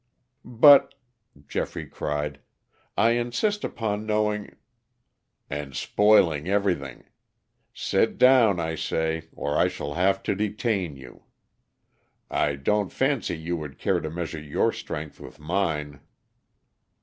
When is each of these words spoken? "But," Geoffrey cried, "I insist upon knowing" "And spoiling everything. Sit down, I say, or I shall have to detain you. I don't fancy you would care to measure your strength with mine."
"But," 0.43 0.95
Geoffrey 1.47 1.85
cried, 1.85 2.39
"I 2.97 3.11
insist 3.11 3.63
upon 3.63 4.07
knowing" 4.07 4.55
"And 5.47 5.75
spoiling 5.75 6.47
everything. 6.49 7.03
Sit 7.71 8.17
down, 8.17 8.59
I 8.59 8.73
say, 8.73 9.27
or 9.31 9.55
I 9.55 9.67
shall 9.67 9.93
have 9.93 10.23
to 10.23 10.33
detain 10.33 10.95
you. 10.97 11.25
I 12.31 12.55
don't 12.55 12.91
fancy 12.91 13.37
you 13.37 13.55
would 13.57 13.77
care 13.77 13.99
to 13.99 14.09
measure 14.09 14.41
your 14.41 14.71
strength 14.71 15.19
with 15.19 15.37
mine." 15.39 15.99